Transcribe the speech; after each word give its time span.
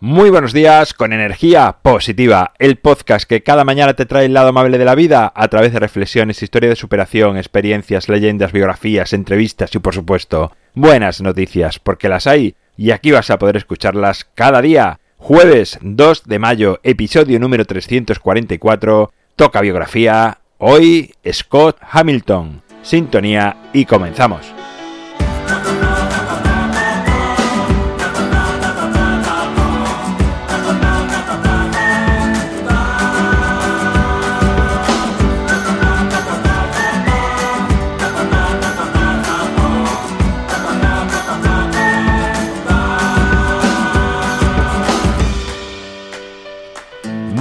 Muy 0.00 0.30
buenos 0.30 0.52
días 0.52 0.94
con 0.94 1.12
energía 1.12 1.78
positiva, 1.82 2.52
el 2.60 2.76
podcast 2.76 3.28
que 3.28 3.42
cada 3.42 3.64
mañana 3.64 3.94
te 3.94 4.06
trae 4.06 4.26
el 4.26 4.32
lado 4.32 4.50
amable 4.50 4.78
de 4.78 4.84
la 4.84 4.94
vida 4.94 5.32
a 5.34 5.48
través 5.48 5.72
de 5.72 5.80
reflexiones, 5.80 6.40
historia 6.40 6.68
de 6.68 6.76
superación, 6.76 7.36
experiencias, 7.36 8.08
leyendas, 8.08 8.52
biografías, 8.52 9.12
entrevistas 9.12 9.74
y 9.74 9.80
por 9.80 9.94
supuesto 9.94 10.52
buenas 10.72 11.20
noticias, 11.20 11.80
porque 11.80 12.08
las 12.08 12.28
hay 12.28 12.54
y 12.76 12.92
aquí 12.92 13.10
vas 13.10 13.28
a 13.30 13.40
poder 13.40 13.56
escucharlas 13.56 14.24
cada 14.36 14.62
día. 14.62 15.00
Jueves 15.16 15.80
2 15.82 16.28
de 16.28 16.38
mayo, 16.38 16.78
episodio 16.84 17.40
número 17.40 17.64
344, 17.64 19.12
toca 19.34 19.60
biografía, 19.60 20.38
hoy 20.58 21.12
Scott 21.28 21.76
Hamilton, 21.90 22.62
sintonía 22.82 23.56
y 23.72 23.84
comenzamos. 23.84 24.54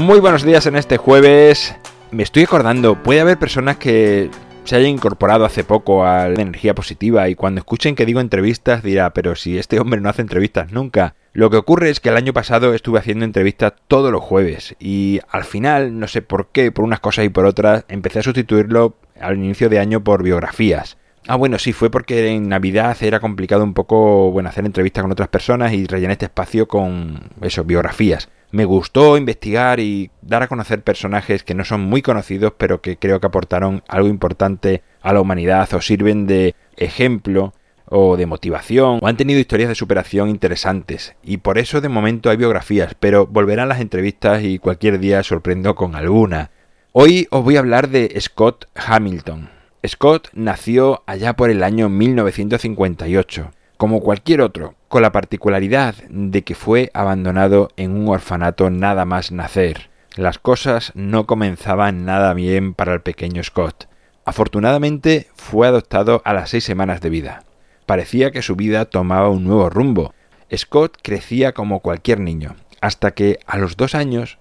Muy 0.08 0.22
buenos 0.22 0.44
días 0.44 0.66
en 0.66 0.78
este 0.78 0.96
jueves. 0.96 1.76
Me 2.12 2.24
estoy 2.24 2.44
acordando, 2.44 3.04
puede 3.04 3.20
haber 3.20 3.38
personas 3.38 3.76
que 3.76 4.32
se 4.64 4.78
hayan 4.78 4.92
incorporado 4.92 5.44
hace 5.44 5.66
poco 5.66 6.06
a 6.06 6.30
la 6.30 6.42
energía 6.42 6.74
positiva 6.74 7.28
y 7.28 7.36
cuando 7.36 7.60
escuchen 7.60 7.94
que 7.94 8.06
digo 8.06 8.22
entrevistas 8.22 8.84
dirá, 8.84 9.10
pero 9.10 9.36
si 9.36 9.58
este 9.58 9.82
hombre 9.82 10.00
no 10.00 10.08
hace 10.08 10.22
entrevistas 10.22 10.72
nunca. 10.72 11.16
Lo 11.34 11.50
que 11.50 11.58
ocurre 11.58 11.90
es 11.90 12.00
que 12.00 12.08
el 12.08 12.16
año 12.16 12.32
pasado 12.32 12.74
estuve 12.74 13.00
haciendo 13.00 13.26
entrevistas 13.26 13.74
todos 13.90 14.10
los 14.14 14.24
jueves 14.24 14.78
y 14.80 15.20
al 15.30 15.44
final, 15.44 16.00
no 16.00 16.08
sé 16.08 16.22
por 16.22 16.52
qué, 16.54 16.72
por 16.72 16.86
unas 16.86 17.02
cosas 17.02 17.26
y 17.26 17.30
por 17.30 17.46
otras, 17.46 17.84
empecé 17.90 18.20
a 18.20 18.24
sustituirlo 18.24 18.96
al 19.20 19.36
inicio 19.36 19.68
de 19.68 19.80
año 19.80 20.06
por 20.06 20.24
biografías. 20.24 20.96
Ah, 21.28 21.36
bueno, 21.36 21.60
sí, 21.60 21.74
fue 21.74 21.92
porque 21.92 22.30
en 22.30 22.48
Navidad 22.48 22.96
era 23.02 23.20
complicado 23.20 23.66
un 23.66 23.74
poco, 23.74 24.32
bueno, 24.32 24.48
hacer 24.48 24.66
entrevistas 24.66 25.02
con 25.02 25.12
otras 25.12 25.28
personas 25.28 25.74
y 25.74 25.86
rellené 25.86 26.14
este 26.14 26.28
espacio 26.28 26.66
con, 26.66 27.30
eso, 27.42 27.66
biografías 27.66 28.30
me 28.52 28.66
gustó 28.66 29.18
investigar 29.18 29.80
y 29.80 30.10
dar 30.22 30.44
a 30.44 30.48
conocer 30.48 30.82
personajes 30.82 31.44
que 31.44 31.54
no 31.54 31.66
son 31.66 31.82
muy 31.82 32.02
conocidos, 32.02 32.54
pero 32.58 32.82
que 32.82 32.98
creo 32.98 33.20
que 33.20 33.28
aportaron 33.28 33.84
algo 33.88 34.08
importante 34.08 34.84
a 35.02 35.14
la 35.14 35.22
humanidad 35.22 35.74
o 35.74 35.82
sirven 35.82 36.28
de 36.28 36.56
ejemplo 36.78 37.54
o 37.90 38.18
de 38.18 38.26
motivación 38.26 39.00
o 39.02 39.08
han 39.08 39.18
tenido 39.18 39.40
historias 39.40 39.70
de 39.70 39.76
superación 39.76 40.30
interesantes 40.30 41.16
y 41.24 41.38
por 41.38 41.58
eso 41.58 41.82
de 41.82 41.90
momento 41.90 42.30
hay 42.30 42.38
biografías, 42.38 42.96
pero 43.00 43.26
volverán 43.28 43.70
las 43.70 43.82
entrevistas 43.82 44.44
y 44.44 44.60
cualquier 44.60 45.00
día 45.00 45.24
sorprendo 45.24 45.76
con 45.76 45.96
alguna. 45.96 46.52
Hoy 46.92 47.28
os 47.32 47.44
voy 47.44 47.56
a 47.58 47.60
hablar 47.60 47.90
de 47.90 48.14
Scott 48.20 48.66
Hamilton. 48.76 49.50
Scott 49.86 50.30
nació 50.34 51.04
allá 51.06 51.36
por 51.36 51.50
el 51.50 51.64
año 51.64 51.90
1958 51.90 53.52
como 53.78 54.02
cualquier 54.02 54.42
otro, 54.42 54.76
con 54.88 55.02
la 55.02 55.12
particularidad 55.12 55.96
de 56.10 56.44
que 56.44 56.56
fue 56.56 56.90
abandonado 56.94 57.70
en 57.78 57.92
un 57.92 58.10
orfanato 58.10 58.70
nada 58.70 59.06
más 59.06 59.32
nacer. 59.32 59.90
Las 60.16 60.40
cosas 60.40 60.92
no 60.96 61.28
comenzaban 61.28 62.04
nada 62.04 62.34
bien 62.34 62.74
para 62.74 62.94
el 62.94 63.02
pequeño 63.02 63.44
Scott. 63.44 63.88
Afortunadamente 64.26 65.28
fue 65.36 65.68
adoptado 65.68 66.22
a 66.26 66.34
las 66.34 66.50
seis 66.50 66.64
semanas 66.64 67.02
de 67.02 67.10
vida. 67.10 67.44
Parecía 67.86 68.32
que 68.32 68.42
su 68.42 68.56
vida 68.56 68.86
tomaba 68.86 69.30
un 69.30 69.44
nuevo 69.44 69.70
rumbo. 69.70 70.14
Scott 70.54 70.98
crecía 71.02 71.54
como 71.54 71.82
cualquier 71.82 72.20
niño, 72.20 72.56
hasta 72.82 73.12
que 73.12 73.40
a 73.46 73.58
los 73.58 73.78
dos 73.78 73.96
años 73.96 74.40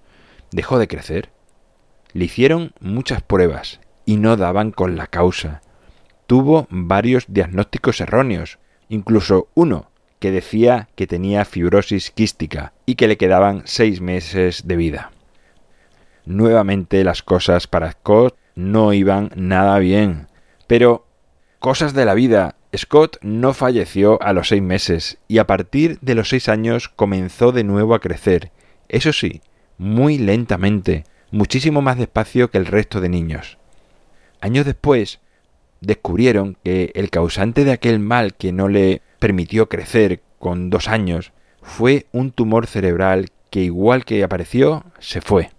dejó 0.51 0.79
de 0.79 0.87
crecer. 0.87 1.29
Le 2.11 2.25
hicieron 2.25 2.73
muchas 2.79 3.21
pruebas 3.21 3.79
y 4.05 4.17
no 4.17 4.35
daban 4.35 4.71
con 4.71 4.95
la 4.95 5.07
causa. 5.07 5.61
Tuvo 6.25 6.67
varios 6.69 7.25
diagnósticos 7.27 8.01
erróneos, 8.01 8.57
incluso 8.89 9.47
uno 9.53 9.89
que 10.19 10.31
decía 10.31 10.89
que 10.95 11.07
tenía 11.07 11.45
fibrosis 11.45 12.11
quística 12.11 12.73
y 12.85 12.95
que 12.95 13.07
le 13.07 13.17
quedaban 13.17 13.63
seis 13.65 14.01
meses 14.01 14.67
de 14.67 14.75
vida. 14.75 15.11
Nuevamente 16.25 17.03
las 17.03 17.23
cosas 17.23 17.67
para 17.67 17.91
Scott 17.91 18.35
no 18.55 18.93
iban 18.93 19.31
nada 19.35 19.77
bien, 19.79 20.27
pero 20.65 21.05
cosas 21.59 21.93
de 21.93 22.05
la 22.05 22.13
vida. 22.13 22.55
Scott 22.75 23.17
no 23.21 23.53
falleció 23.53 24.21
a 24.21 24.33
los 24.33 24.49
seis 24.49 24.61
meses 24.61 25.19
y 25.27 25.37
a 25.37 25.47
partir 25.47 25.99
de 26.01 26.15
los 26.15 26.29
seis 26.29 26.49
años 26.49 26.89
comenzó 26.89 27.51
de 27.51 27.63
nuevo 27.63 27.95
a 27.95 27.99
crecer, 27.99 28.51
eso 28.89 29.13
sí, 29.13 29.41
muy 29.77 30.17
lentamente, 30.17 31.05
muchísimo 31.31 31.81
más 31.81 31.97
despacio 31.97 32.49
que 32.49 32.57
el 32.57 32.65
resto 32.65 32.99
de 32.99 33.09
niños. 33.09 33.57
Años 34.41 34.65
después, 34.65 35.19
descubrieron 35.81 36.57
que 36.63 36.91
el 36.95 37.09
causante 37.09 37.63
de 37.63 37.71
aquel 37.71 37.99
mal 37.99 38.33
que 38.35 38.51
no 38.51 38.67
le 38.67 39.01
permitió 39.19 39.69
crecer 39.69 40.21
con 40.39 40.69
dos 40.69 40.87
años 40.87 41.31
fue 41.61 42.07
un 42.11 42.31
tumor 42.31 42.67
cerebral 42.67 43.29
que 43.49 43.61
igual 43.61 44.05
que 44.05 44.23
apareció, 44.23 44.85
se 44.99 45.21
fue. 45.21 45.51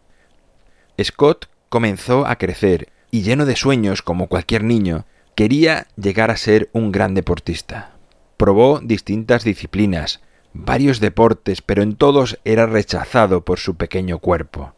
Scott 1.03 1.49
comenzó 1.69 2.27
a 2.27 2.37
crecer 2.37 2.89
y 3.11 3.23
lleno 3.23 3.47
de 3.47 3.57
sueños 3.57 4.03
como 4.03 4.29
cualquier 4.29 4.65
niño, 4.65 5.07
quería 5.35 5.87
llegar 5.97 6.31
a 6.31 6.37
ser 6.37 6.69
un 6.73 6.93
gran 6.93 7.15
deportista. 7.15 7.93
Probó 8.37 8.81
distintas 8.81 9.45
disciplinas, 9.45 10.21
varios 10.53 11.01
deportes, 11.01 11.63
pero 11.63 11.83
en 11.83 11.97
todos 11.97 12.39
era 12.45 12.67
rechazado 12.67 13.45
por 13.45 13.59
su 13.59 13.77
pequeño 13.77 14.19
cuerpo 14.19 14.75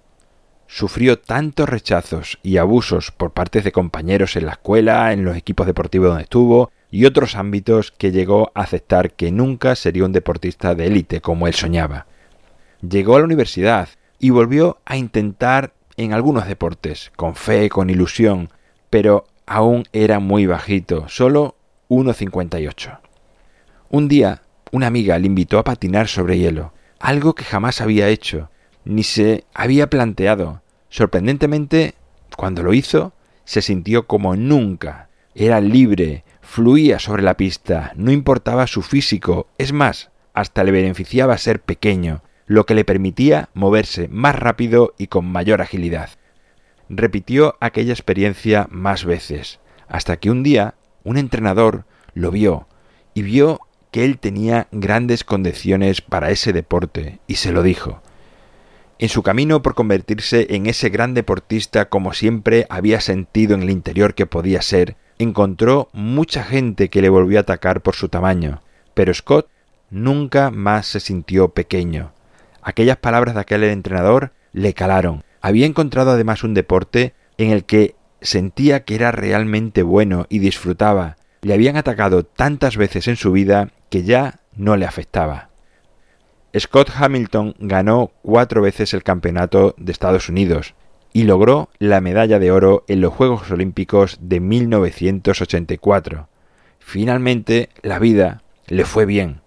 sufrió 0.70 1.18
tantos 1.18 1.68
rechazos 1.68 2.38
y 2.44 2.58
abusos 2.58 3.10
por 3.10 3.32
parte 3.32 3.60
de 3.60 3.72
compañeros 3.72 4.36
en 4.36 4.46
la 4.46 4.52
escuela, 4.52 5.12
en 5.12 5.24
los 5.24 5.36
equipos 5.36 5.66
deportivos 5.66 6.10
donde 6.10 6.22
estuvo 6.22 6.70
y 6.92 7.06
otros 7.06 7.34
ámbitos 7.34 7.90
que 7.90 8.12
llegó 8.12 8.52
a 8.54 8.62
aceptar 8.62 9.10
que 9.10 9.32
nunca 9.32 9.74
sería 9.74 10.04
un 10.04 10.12
deportista 10.12 10.76
de 10.76 10.86
élite 10.86 11.20
como 11.20 11.48
él 11.48 11.54
soñaba. 11.54 12.06
Llegó 12.88 13.16
a 13.16 13.18
la 13.18 13.24
universidad 13.24 13.88
y 14.20 14.30
volvió 14.30 14.78
a 14.84 14.96
intentar 14.96 15.72
en 15.96 16.12
algunos 16.12 16.46
deportes, 16.46 17.10
con 17.16 17.34
fe, 17.34 17.68
con 17.68 17.90
ilusión, 17.90 18.48
pero 18.90 19.26
aún 19.46 19.84
era 19.92 20.20
muy 20.20 20.46
bajito, 20.46 21.08
solo 21.08 21.56
1,58. 21.88 23.00
Un 23.90 24.06
día, 24.06 24.42
una 24.70 24.86
amiga 24.86 25.18
le 25.18 25.26
invitó 25.26 25.58
a 25.58 25.64
patinar 25.64 26.06
sobre 26.06 26.38
hielo, 26.38 26.72
algo 27.00 27.34
que 27.34 27.44
jamás 27.44 27.80
había 27.80 28.08
hecho, 28.08 28.50
ni 28.84 29.02
se 29.02 29.44
había 29.54 29.88
planteado. 29.88 30.62
Sorprendentemente, 30.88 31.94
cuando 32.36 32.62
lo 32.62 32.72
hizo, 32.72 33.12
se 33.44 33.62
sintió 33.62 34.06
como 34.06 34.36
nunca. 34.36 35.08
Era 35.34 35.60
libre, 35.60 36.24
fluía 36.40 36.98
sobre 36.98 37.22
la 37.22 37.36
pista, 37.36 37.92
no 37.96 38.10
importaba 38.10 38.66
su 38.66 38.82
físico, 38.82 39.48
es 39.58 39.72
más, 39.72 40.10
hasta 40.34 40.64
le 40.64 40.72
beneficiaba 40.72 41.38
ser 41.38 41.60
pequeño, 41.60 42.22
lo 42.46 42.66
que 42.66 42.74
le 42.74 42.84
permitía 42.84 43.48
moverse 43.54 44.08
más 44.08 44.34
rápido 44.34 44.94
y 44.98 45.06
con 45.06 45.24
mayor 45.24 45.62
agilidad. 45.62 46.10
Repitió 46.88 47.56
aquella 47.60 47.92
experiencia 47.92 48.66
más 48.70 49.04
veces, 49.04 49.60
hasta 49.88 50.16
que 50.16 50.30
un 50.30 50.42
día 50.42 50.74
un 51.04 51.16
entrenador 51.16 51.84
lo 52.14 52.30
vio 52.30 52.66
y 53.14 53.22
vio 53.22 53.60
que 53.90 54.04
él 54.04 54.18
tenía 54.18 54.68
grandes 54.72 55.24
condiciones 55.24 56.00
para 56.00 56.30
ese 56.30 56.52
deporte 56.52 57.20
y 57.26 57.36
se 57.36 57.52
lo 57.52 57.62
dijo. 57.62 58.02
En 59.00 59.08
su 59.08 59.22
camino 59.22 59.62
por 59.62 59.74
convertirse 59.74 60.46
en 60.50 60.66
ese 60.66 60.90
gran 60.90 61.14
deportista 61.14 61.88
como 61.88 62.12
siempre 62.12 62.66
había 62.68 63.00
sentido 63.00 63.54
en 63.54 63.62
el 63.62 63.70
interior 63.70 64.14
que 64.14 64.26
podía 64.26 64.60
ser, 64.60 64.94
encontró 65.18 65.88
mucha 65.94 66.44
gente 66.44 66.90
que 66.90 67.00
le 67.00 67.08
volvió 67.08 67.38
a 67.38 67.40
atacar 67.40 67.80
por 67.80 67.94
su 67.94 68.10
tamaño, 68.10 68.60
pero 68.92 69.14
Scott 69.14 69.48
nunca 69.88 70.50
más 70.50 70.86
se 70.86 71.00
sintió 71.00 71.48
pequeño. 71.48 72.12
Aquellas 72.60 72.98
palabras 72.98 73.34
de 73.34 73.40
aquel 73.40 73.64
entrenador 73.64 74.32
le 74.52 74.74
calaron. 74.74 75.24
Había 75.40 75.64
encontrado 75.64 76.10
además 76.10 76.44
un 76.44 76.52
deporte 76.52 77.14
en 77.38 77.52
el 77.52 77.64
que 77.64 77.94
sentía 78.20 78.84
que 78.84 78.96
era 78.96 79.12
realmente 79.12 79.82
bueno 79.82 80.26
y 80.28 80.40
disfrutaba. 80.40 81.16
Le 81.40 81.54
habían 81.54 81.78
atacado 81.78 82.24
tantas 82.24 82.76
veces 82.76 83.08
en 83.08 83.16
su 83.16 83.32
vida 83.32 83.70
que 83.88 84.02
ya 84.02 84.40
no 84.54 84.76
le 84.76 84.84
afectaba. 84.84 85.49
Scott 86.58 86.90
Hamilton 86.96 87.54
ganó 87.60 88.10
cuatro 88.22 88.60
veces 88.60 88.92
el 88.92 89.04
campeonato 89.04 89.74
de 89.78 89.92
Estados 89.92 90.28
Unidos 90.28 90.74
y 91.12 91.24
logró 91.24 91.68
la 91.78 92.00
medalla 92.00 92.38
de 92.38 92.50
oro 92.50 92.84
en 92.88 93.00
los 93.00 93.12
Juegos 93.12 93.50
Olímpicos 93.50 94.18
de 94.20 94.40
1984. 94.40 96.28
Finalmente, 96.78 97.68
la 97.82 97.98
vida 97.98 98.42
le 98.66 98.84
fue 98.84 99.06
bien. 99.06 99.42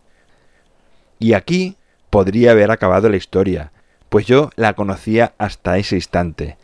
Y 1.19 1.33
aquí 1.33 1.75
podría 2.09 2.51
haber 2.51 2.71
acabado 2.71 3.09
la 3.09 3.17
historia, 3.17 3.71
pues 4.09 4.25
yo 4.25 4.49
la 4.55 4.73
conocía 4.73 5.33
hasta 5.37 5.77
ese 5.77 5.95
instante. 5.95 6.57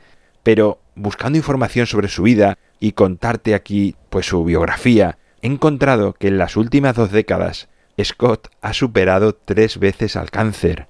Pero 0.44 0.80
buscando 0.96 1.38
información 1.38 1.86
sobre 1.86 2.08
su 2.08 2.24
vida 2.24 2.58
y 2.80 2.94
contarte 2.94 3.56
aquí 3.56 3.96
pues 4.10 4.28
su 4.28 4.44
biografía, 4.46 5.18
he 5.42 5.48
encontrado 5.48 6.14
que 6.14 6.28
en 6.28 6.38
las 6.38 6.56
últimas 6.56 6.96
dos 6.96 7.12
décadas 7.12 7.68
Scott 8.04 8.50
ha 8.62 8.74
superado 8.74 9.34
tres 9.34 9.80
veces 9.80 10.16
al 10.16 10.32
cáncer. 10.32 10.88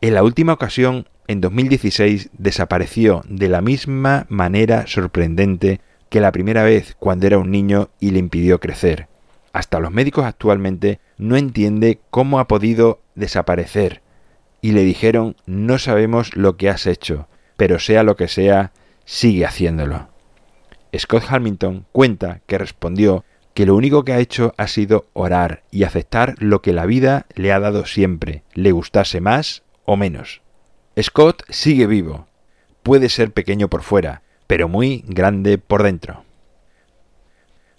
En 0.00 0.14
la 0.14 0.22
última 0.22 0.52
ocasión, 0.52 1.08
en 1.26 1.40
2016, 1.40 2.30
desapareció 2.32 3.22
de 3.28 3.48
la 3.48 3.60
misma 3.60 4.26
manera 4.28 4.86
sorprendente 4.86 5.80
que 6.08 6.20
la 6.20 6.32
primera 6.32 6.62
vez 6.62 6.96
cuando 6.98 7.26
era 7.26 7.38
un 7.38 7.50
niño 7.50 7.90
y 7.98 8.10
le 8.10 8.18
impidió 8.18 8.60
crecer. 8.60 9.08
Hasta 9.52 9.80
los 9.80 9.90
médicos 9.90 10.24
actualmente 10.24 11.00
no 11.18 11.36
entiende 11.36 12.00
cómo 12.10 12.38
ha 12.38 12.46
podido 12.46 13.00
desaparecer. 13.14 14.02
Y 14.60 14.72
le 14.72 14.82
dijeron 14.82 15.36
no 15.46 15.78
sabemos 15.78 16.36
lo 16.36 16.56
que 16.56 16.68
has 16.68 16.86
hecho, 16.86 17.28
pero 17.56 17.78
sea 17.78 18.02
lo 18.02 18.16
que 18.16 18.28
sea, 18.28 18.72
sigue 19.04 19.46
haciéndolo. 19.46 20.08
Scott 20.96 21.24
Hamilton 21.28 21.86
cuenta 21.92 22.40
que 22.46 22.58
respondió 22.58 23.24
que 23.56 23.64
lo 23.64 23.74
único 23.74 24.04
que 24.04 24.12
ha 24.12 24.18
hecho 24.18 24.52
ha 24.58 24.66
sido 24.66 25.06
orar 25.14 25.62
y 25.70 25.84
aceptar 25.84 26.34
lo 26.40 26.60
que 26.60 26.74
la 26.74 26.84
vida 26.84 27.24
le 27.36 27.54
ha 27.54 27.58
dado 27.58 27.86
siempre, 27.86 28.42
le 28.52 28.70
gustase 28.70 29.22
más 29.22 29.62
o 29.86 29.96
menos. 29.96 30.42
Scott 31.00 31.42
sigue 31.48 31.86
vivo. 31.86 32.26
Puede 32.82 33.08
ser 33.08 33.32
pequeño 33.32 33.68
por 33.68 33.82
fuera, 33.82 34.20
pero 34.46 34.68
muy 34.68 35.04
grande 35.08 35.56
por 35.56 35.82
dentro. 35.84 36.22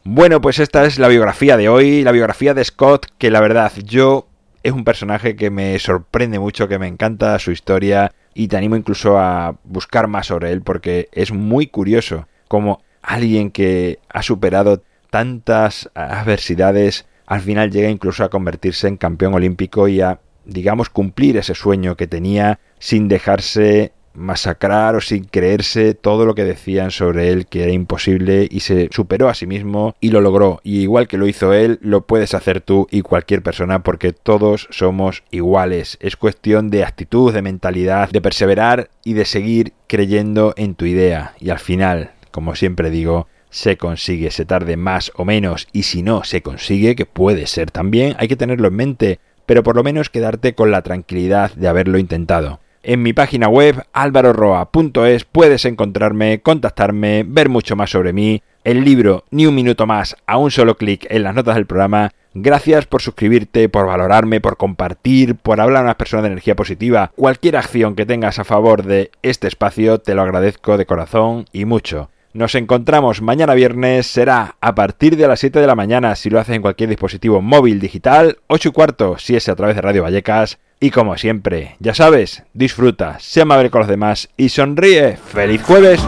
Bueno, 0.04 0.42
pues 0.42 0.58
esta 0.58 0.84
es 0.84 0.98
la 0.98 1.10
biografía 1.10 1.58
de 1.58 1.70
hoy, 1.70 2.02
la 2.02 2.12
biografía 2.12 2.56
de 2.56 2.66
Scott, 2.66 3.06
que 3.20 3.30
la 3.30 3.40
verdad 3.40 3.72
yo 3.86 4.28
es 4.64 4.72
un 4.72 4.84
personaje 4.84 5.36
que 5.36 5.52
me 5.52 5.78
sorprende 5.78 6.40
mucho, 6.40 6.68
que 6.68 6.80
me 6.80 6.88
encanta 6.88 7.38
su 7.38 7.52
historia 7.52 8.14
y 8.34 8.48
te 8.48 8.58
animo 8.58 8.78
incluso 8.78 9.20
a 9.20 9.60
buscar 9.64 10.08
más 10.08 10.26
sobre 10.26 10.52
él 10.52 10.64
porque 10.64 11.08
es 11.12 11.32
muy 11.32 11.68
curioso 11.68 12.28
como 12.48 12.82
alguien 13.04 13.52
que 13.52 14.00
ha 14.10 14.24
superado 14.24 14.82
tantas 15.09 15.89
adversidades 15.94 17.06
al 17.25 17.42
final 17.42 17.71
llega 17.71 17.89
incluso 17.89 18.24
a 18.24 18.30
convertirse 18.30 18.88
en 18.88 18.98
campeón 18.98 19.33
olímpico 19.33 19.88
y 19.88 20.01
a 20.01 20.19
digamos 20.45 20.89
cumplir 20.89 21.38
ese 21.38 21.54
sueño 21.54 21.98
que 21.98 22.07
tenía 22.07 22.59
sin 22.80 23.09
dejarse 23.09 23.92
masacrar 24.18 24.95
o 24.95 25.01
sin 25.01 25.25
creerse 25.25 25.94
todo 25.94 26.25
lo 26.25 26.36
que 26.36 26.44
decían 26.44 26.89
sobre 26.89 27.30
él 27.30 27.45
que 27.45 27.63
era 27.63 27.71
imposible 27.71 28.48
y 28.50 28.62
se 28.62 28.89
superó 28.92 29.30
a 29.30 29.36
sí 29.36 29.45
mismo 29.45 29.95
y 30.00 30.09
lo 30.09 30.21
logró. 30.21 30.59
Y 30.63 30.80
igual 30.80 31.07
que 31.07 31.18
lo 31.18 31.27
hizo 31.27 31.54
él, 31.54 31.77
lo 31.81 32.07
puedes 32.07 32.33
hacer 32.33 32.62
tú 32.62 32.88
y 32.89 33.01
cualquier 33.01 33.44
persona 33.44 33.83
porque 33.83 34.13
todos 34.13 34.68
somos 34.71 35.24
iguales. 35.30 35.98
Es 36.01 36.15
cuestión 36.15 36.69
de 36.69 36.83
actitud, 36.83 37.31
de 37.31 37.44
mentalidad, 37.44 38.09
de 38.09 38.21
perseverar 38.21 38.89
y 39.04 39.13
de 39.13 39.25
seguir 39.25 39.74
creyendo 39.86 40.54
en 40.57 40.74
tu 40.75 40.86
idea. 40.86 41.36
Y 41.39 41.51
al 41.51 41.59
final, 41.59 42.12
como 42.31 42.56
siempre 42.56 42.89
digo, 42.89 43.27
se 43.50 43.78
consigue, 43.78 44.32
se 44.32 44.46
tarde 44.46 44.78
más 44.78 45.12
o 45.16 45.26
menos 45.26 45.68
y 45.74 45.84
si 45.84 46.04
no 46.04 46.24
se 46.24 46.42
consigue, 46.42 46.96
que 46.96 47.06
puede 47.06 47.48
ser 47.48 47.72
también, 47.72 48.16
hay 48.20 48.28
que 48.28 48.36
tenerlo 48.36 48.68
en 48.68 48.76
mente, 48.76 49.20
pero 49.46 49.64
por 49.64 49.76
lo 49.76 49.84
menos 49.84 50.10
quedarte 50.10 50.54
con 50.54 50.72
la 50.72 50.82
tranquilidad 50.82 51.54
de 51.54 51.68
haberlo 51.68 51.98
intentado. 51.98 52.60
En 52.84 53.04
mi 53.04 53.12
página 53.12 53.50
web 53.50 53.84
alvaroroa.es 53.92 55.26
puedes 55.26 55.66
encontrarme, 55.66 56.40
contactarme, 56.40 57.26
ver 57.28 57.50
mucho 57.50 57.76
más 57.76 57.90
sobre 57.90 58.14
mí, 58.14 58.42
el 58.64 58.84
libro 58.84 59.26
Ni 59.30 59.46
un 59.46 59.56
minuto 59.56 59.86
más 59.86 60.16
a 60.26 60.38
un 60.38 60.52
solo 60.52 60.78
clic 60.78 61.06
en 61.10 61.24
las 61.24 61.36
notas 61.36 61.56
del 61.56 61.66
programa. 61.66 62.12
Gracias 62.34 62.86
por 62.86 63.02
suscribirte, 63.02 63.68
por 63.68 63.88
valorarme, 63.88 64.42
por 64.42 64.58
compartir, 64.58 65.36
por 65.36 65.60
hablar 65.60 65.82
a 65.82 65.86
unas 65.86 65.96
personas 65.96 66.24
de 66.24 66.28
energía 66.30 66.56
positiva. 66.56 67.12
Cualquier 67.16 67.58
acción 67.58 67.96
que 67.96 68.06
tengas 68.06 68.40
a 68.40 68.44
favor 68.44 68.84
de 68.84 69.12
este 69.22 69.48
espacio 69.48 70.00
te 70.00 70.16
lo 70.16 70.22
agradezco 70.22 70.78
de 70.78 70.86
corazón 70.86 71.46
y 71.52 71.66
mucho. 71.66 72.10
Nos 72.38 72.54
encontramos 72.54 73.24
mañana 73.24 73.56
viernes, 73.56 74.06
será 74.06 74.57
a 74.62 74.75
partir 74.75 75.18
de 75.18 75.28
las 75.28 75.39
7 75.39 75.60
de 75.60 75.66
la 75.66 75.74
mañana 75.74 76.16
si 76.16 76.30
lo 76.30 76.39
haces 76.39 76.56
en 76.56 76.62
cualquier 76.62 76.88
dispositivo 76.88 77.42
móvil 77.42 77.80
digital, 77.80 78.38
8 78.45 78.69
y 78.69 78.72
cuarto 78.74 79.18
si 79.18 79.36
es 79.36 79.50
a 79.50 79.56
través 79.56 79.75
de 79.75 79.81
Radio 79.81 80.04
Vallecas 80.04 80.60
y 80.80 80.92
como 80.92 81.18
siempre, 81.18 81.78
ya 81.80 81.95
sabes, 81.95 82.44
disfruta, 82.54 83.18
sea 83.19 83.42
amable 83.42 83.72
con 83.72 83.80
los 83.80 83.88
demás 83.88 84.30
y 84.38 84.50
sonríe. 84.50 85.18
¡Feliz 85.18 85.63
jueves! 85.63 86.00